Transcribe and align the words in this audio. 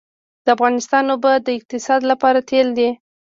د 0.45 0.47
افغانستان 0.55 1.03
اوبه 1.13 1.31
د 1.45 1.47
اقتصاد 1.57 2.01
لپاره 2.11 2.39
تیل 2.49 2.67
دي 2.77 2.89